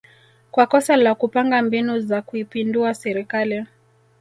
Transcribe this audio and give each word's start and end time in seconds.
kwa 0.51 0.67
kosa 0.67 0.95
la 0.97 1.15
kupanga 1.15 1.61
mbinu 1.61 1.99
za 1.99 2.21
kuipindua 2.21 2.93
serikali 2.93 3.65